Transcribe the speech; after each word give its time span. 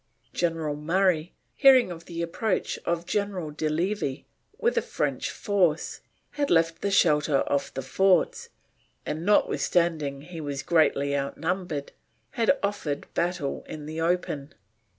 General 0.33 0.75
Murray, 0.75 1.31
hearing 1.53 1.91
of 1.91 2.05
the 2.05 2.23
approach 2.23 2.79
of 2.85 3.05
General 3.05 3.51
de 3.51 3.69
Levis, 3.69 4.21
with 4.57 4.75
a 4.75 4.81
French 4.81 5.29
force, 5.29 6.01
had 6.31 6.49
left 6.49 6.81
the 6.81 6.89
shelter 6.89 7.41
of 7.41 7.71
the 7.75 7.83
forts, 7.83 8.49
and 9.05 9.23
notwithstanding 9.23 10.21
he 10.21 10.41
was 10.41 10.63
greatly 10.63 11.15
outnumbered, 11.15 11.91
had 12.31 12.57
offered 12.63 13.13
battle 13.13 13.63
in 13.69 13.85
the 13.85 14.01
open. 14.01 14.55